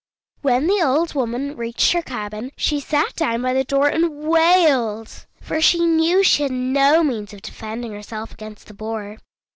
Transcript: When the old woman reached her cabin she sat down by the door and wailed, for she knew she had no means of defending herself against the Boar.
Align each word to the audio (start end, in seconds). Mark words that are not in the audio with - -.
When 0.41 0.65
the 0.65 0.81
old 0.81 1.13
woman 1.13 1.55
reached 1.55 1.91
her 1.93 2.01
cabin 2.01 2.51
she 2.57 2.79
sat 2.79 3.13
down 3.15 3.43
by 3.43 3.53
the 3.53 3.63
door 3.63 3.87
and 3.87 4.23
wailed, 4.27 5.27
for 5.39 5.61
she 5.61 5.85
knew 5.85 6.23
she 6.23 6.41
had 6.41 6.51
no 6.51 7.03
means 7.03 7.33
of 7.35 7.43
defending 7.43 7.91
herself 7.91 8.31
against 8.31 8.65
the 8.65 8.73
Boar. 8.73 9.17